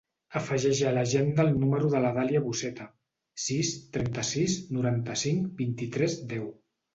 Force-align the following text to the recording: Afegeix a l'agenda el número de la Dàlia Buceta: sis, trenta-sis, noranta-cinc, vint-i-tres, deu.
Afegeix 0.37 0.79
a 0.91 0.93
l'agenda 0.93 1.43
el 1.43 1.51
número 1.63 1.91
de 1.91 2.01
la 2.05 2.13
Dàlia 2.15 2.41
Buceta: 2.45 2.87
sis, 3.45 3.71
trenta-sis, 3.99 4.57
noranta-cinc, 4.79 5.47
vint-i-tres, 5.61 6.19
deu. 6.35 6.51